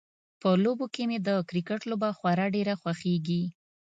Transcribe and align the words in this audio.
په 0.41 0.49
لوبو 0.63 0.85
کې 0.93 1.03
مې 1.09 1.17
د 1.27 1.29
کرکټ 1.49 1.81
لوبه 1.89 2.09
خورا 2.17 2.45
ډیره 2.55 2.73
خوښیږي 2.81 3.43